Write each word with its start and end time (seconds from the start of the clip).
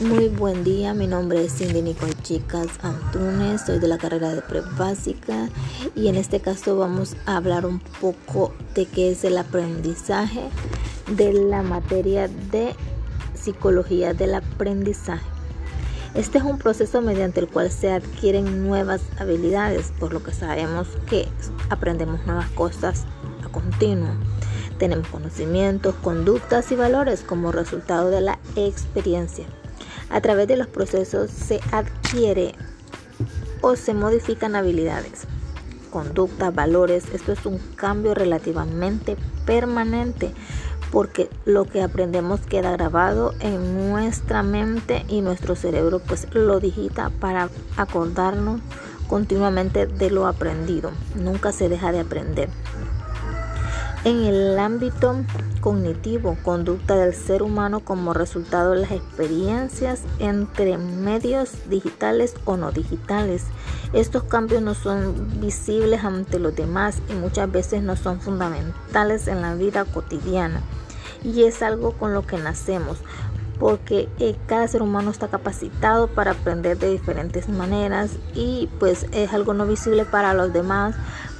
Muy 0.00 0.28
buen 0.28 0.64
día, 0.64 0.92
mi 0.92 1.06
nombre 1.06 1.44
es 1.44 1.54
Cindy 1.54 1.80
Nicole 1.80 2.14
Chicas 2.22 2.66
Antunes, 2.82 3.62
soy 3.64 3.78
de 3.78 3.86
la 3.86 3.96
carrera 3.96 4.34
de 4.34 4.42
Pre-Básica 4.42 5.48
y 5.94 6.08
en 6.08 6.16
este 6.16 6.40
caso 6.40 6.76
vamos 6.76 7.14
a 7.26 7.36
hablar 7.36 7.64
un 7.64 7.78
poco 8.00 8.52
de 8.74 8.86
qué 8.86 9.12
es 9.12 9.22
el 9.22 9.38
aprendizaje 9.38 10.48
de 11.16 11.32
la 11.32 11.62
materia 11.62 12.26
de 12.26 12.74
psicología 13.34 14.14
del 14.14 14.34
aprendizaje. 14.34 15.24
Este 16.14 16.38
es 16.38 16.44
un 16.44 16.58
proceso 16.58 17.00
mediante 17.00 17.38
el 17.38 17.46
cual 17.46 17.70
se 17.70 17.92
adquieren 17.92 18.66
nuevas 18.66 19.00
habilidades, 19.20 19.92
por 20.00 20.12
lo 20.12 20.24
que 20.24 20.32
sabemos 20.32 20.88
que 21.08 21.28
aprendemos 21.70 22.26
nuevas 22.26 22.48
cosas 22.50 23.04
a 23.44 23.48
continuo. 23.48 24.10
Tenemos 24.76 25.06
conocimientos, 25.06 25.94
conductas 26.02 26.72
y 26.72 26.74
valores 26.74 27.20
como 27.20 27.52
resultado 27.52 28.10
de 28.10 28.22
la 28.22 28.40
experiencia. 28.56 29.46
A 30.14 30.20
través 30.20 30.46
de 30.46 30.56
los 30.56 30.68
procesos 30.68 31.28
se 31.32 31.58
adquiere 31.72 32.54
o 33.62 33.74
se 33.74 33.94
modifican 33.94 34.54
habilidades, 34.54 35.26
conductas, 35.90 36.54
valores. 36.54 37.06
Esto 37.12 37.32
es 37.32 37.44
un 37.44 37.58
cambio 37.74 38.14
relativamente 38.14 39.16
permanente 39.44 40.32
porque 40.92 41.28
lo 41.44 41.64
que 41.64 41.82
aprendemos 41.82 42.42
queda 42.42 42.70
grabado 42.70 43.34
en 43.40 43.88
nuestra 43.90 44.44
mente 44.44 45.04
y 45.08 45.20
nuestro 45.20 45.56
cerebro 45.56 45.98
pues 45.98 46.28
lo 46.32 46.60
digita 46.60 47.10
para 47.18 47.48
acordarnos 47.76 48.60
continuamente 49.08 49.88
de 49.88 50.10
lo 50.10 50.28
aprendido. 50.28 50.92
Nunca 51.16 51.50
se 51.50 51.68
deja 51.68 51.90
de 51.90 51.98
aprender. 51.98 52.50
En 54.04 54.22
el 54.22 54.58
ámbito 54.58 55.16
cognitivo, 55.62 56.36
conducta 56.42 56.94
del 56.94 57.14
ser 57.14 57.42
humano 57.42 57.80
como 57.80 58.12
resultado 58.12 58.72
de 58.72 58.82
las 58.82 58.90
experiencias 58.90 60.02
entre 60.18 60.76
medios 60.76 61.70
digitales 61.70 62.34
o 62.44 62.58
no 62.58 62.70
digitales. 62.70 63.44
Estos 63.94 64.24
cambios 64.24 64.60
no 64.60 64.74
son 64.74 65.40
visibles 65.40 66.04
ante 66.04 66.38
los 66.38 66.54
demás 66.54 67.00
y 67.08 67.14
muchas 67.14 67.50
veces 67.50 67.82
no 67.82 67.96
son 67.96 68.20
fundamentales 68.20 69.26
en 69.26 69.40
la 69.40 69.54
vida 69.54 69.86
cotidiana. 69.86 70.60
Y 71.22 71.44
es 71.44 71.62
algo 71.62 71.92
con 71.92 72.12
lo 72.12 72.26
que 72.26 72.36
nacemos 72.36 72.98
porque 73.58 74.08
eh, 74.18 74.36
cada 74.46 74.68
ser 74.68 74.82
humano 74.82 75.12
está 75.12 75.28
capacitado 75.28 76.08
para 76.08 76.32
aprender 76.32 76.76
de 76.76 76.90
diferentes 76.90 77.48
maneras 77.48 78.10
y 78.34 78.68
pues 78.78 79.06
es 79.12 79.32
algo 79.32 79.54
no 79.54 79.64
visible 79.64 80.04
para 80.04 80.34
los 80.34 80.52
demás 80.52 80.94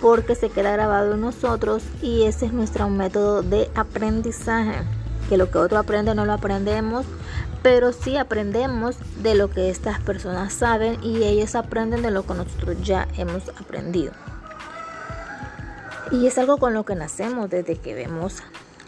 porque 0.00 0.34
se 0.34 0.50
queda 0.50 0.72
grabado 0.72 1.14
en 1.14 1.20
nosotros 1.20 1.82
y 2.02 2.24
ese 2.24 2.46
es 2.46 2.52
nuestro 2.52 2.88
método 2.88 3.42
de 3.42 3.70
aprendizaje. 3.74 4.84
Que 5.28 5.36
lo 5.36 5.50
que 5.50 5.58
otro 5.58 5.78
aprende 5.78 6.14
no 6.14 6.24
lo 6.24 6.32
aprendemos, 6.32 7.06
pero 7.62 7.92
sí 7.92 8.16
aprendemos 8.16 8.96
de 9.22 9.34
lo 9.34 9.50
que 9.50 9.70
estas 9.70 10.00
personas 10.00 10.52
saben 10.52 10.98
y 11.02 11.22
ellos 11.24 11.54
aprenden 11.54 12.02
de 12.02 12.10
lo 12.10 12.24
que 12.24 12.34
nosotros 12.34 12.76
ya 12.82 13.06
hemos 13.16 13.48
aprendido. 13.50 14.12
Y 16.10 16.26
es 16.26 16.38
algo 16.38 16.58
con 16.58 16.74
lo 16.74 16.84
que 16.84 16.96
nacemos 16.96 17.50
desde 17.50 17.76
que 17.76 17.94
vemos 17.94 18.42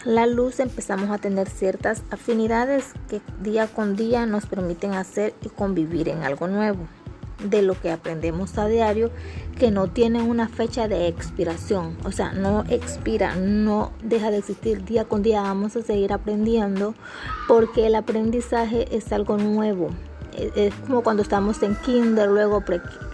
la 0.04 0.26
luz 0.26 0.58
empezamos 0.58 1.10
a 1.10 1.18
tener 1.18 1.48
ciertas 1.48 2.02
afinidades 2.10 2.86
que 3.08 3.20
día 3.40 3.68
con 3.68 3.94
día 3.94 4.26
nos 4.26 4.46
permiten 4.46 4.94
hacer 4.94 5.32
y 5.42 5.48
convivir 5.48 6.08
en 6.08 6.24
algo 6.24 6.48
nuevo 6.48 6.88
de 7.44 7.62
lo 7.62 7.80
que 7.80 7.90
aprendemos 7.90 8.58
a 8.58 8.66
diario 8.66 9.10
que 9.58 9.70
no 9.70 9.88
tiene 9.88 10.22
una 10.22 10.48
fecha 10.48 10.88
de 10.88 11.06
expiración, 11.08 11.96
o 12.04 12.12
sea, 12.12 12.32
no 12.32 12.64
expira, 12.68 13.36
no 13.36 13.92
deja 14.02 14.30
de 14.30 14.38
existir. 14.38 14.84
Día 14.84 15.04
con 15.04 15.22
día, 15.22 15.42
vamos 15.42 15.76
a 15.76 15.82
seguir 15.82 16.12
aprendiendo 16.12 16.94
porque 17.48 17.86
el 17.86 17.94
aprendizaje 17.94 18.96
es 18.96 19.12
algo 19.12 19.36
nuevo, 19.36 19.90
es 20.32 20.74
como 20.86 21.02
cuando 21.02 21.22
estamos 21.22 21.62
en 21.62 21.76
kinder, 21.76 22.28
luego 22.28 22.62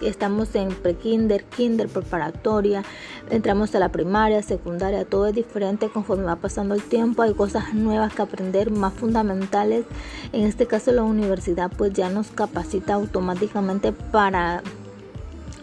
estamos 0.01 0.55
en 0.55 0.69
pre-kinder, 0.69 1.43
kinder 1.43 1.87
preparatoria, 1.87 2.83
entramos 3.29 3.75
a 3.75 3.79
la 3.79 3.89
primaria, 3.89 4.41
secundaria, 4.41 5.05
todo 5.05 5.27
es 5.27 5.35
diferente 5.35 5.89
conforme 5.89 6.25
va 6.25 6.37
pasando 6.37 6.75
el 6.75 6.81
tiempo, 6.81 7.21
hay 7.21 7.33
cosas 7.33 7.73
nuevas 7.73 8.13
que 8.13 8.21
aprender, 8.21 8.71
más 8.71 8.93
fundamentales. 8.93 9.85
En 10.31 10.45
este 10.45 10.65
caso 10.65 10.91
la 10.91 11.03
universidad 11.03 11.71
pues 11.75 11.93
ya 11.93 12.09
nos 12.09 12.27
capacita 12.27 12.93
automáticamente 12.93 13.91
para 13.91 14.61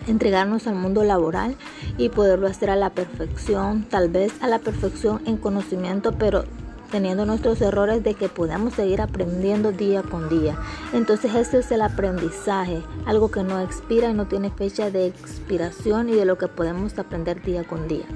entregarnos 0.07 0.67
al 0.67 0.77
mundo 0.77 1.03
laboral 1.05 1.57
y 1.99 2.11
poderlo 2.11 2.47
hacer 2.47 2.71
a 2.71 2.77
la 2.77 2.91
perfección, 2.91 3.85
tal 3.85 4.09
vez 4.09 4.33
a 4.41 4.49
la 4.49 4.59
perfección 4.59 5.21
en 5.27 5.37
conocimiento, 5.37 6.13
pero 6.13 6.45
teniendo 6.91 7.27
nuestros 7.27 7.61
errores 7.61 8.03
de 8.03 8.15
que 8.15 8.29
podamos 8.29 8.75
seguir 8.75 9.01
aprendiendo 9.01 9.73
día 9.73 10.03
con 10.03 10.29
día. 10.29 10.57
Entonces 10.93 11.35
ese 11.35 11.59
es 11.59 11.71
el 11.71 11.83
aprendizaje, 11.83 12.83
algo 13.05 13.31
que 13.31 13.43
no 13.43 13.61
expira 13.61 14.11
y 14.11 14.15
no 14.15 14.27
tiene 14.27 14.51
fecha 14.51 14.91
de 14.91 15.07
expiración 15.07 16.09
y 16.09 16.15
de 16.15 16.25
lo 16.25 16.39
que 16.39 16.49
podemos 16.49 16.99
aprender 16.99 17.43
día 17.43 17.65
con 17.65 17.89
día. 17.89 18.07